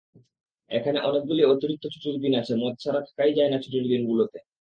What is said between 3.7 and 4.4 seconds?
দিনগুলোতে!